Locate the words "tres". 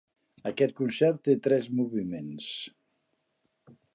1.49-1.69